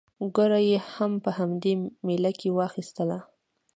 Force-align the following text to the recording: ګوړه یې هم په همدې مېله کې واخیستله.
ګوړه 0.35 0.59
یې 0.69 0.77
هم 0.93 1.11
په 1.23 1.29
همدې 1.37 1.73
مېله 2.05 2.31
کې 2.39 2.49
واخیستله. 2.57 3.19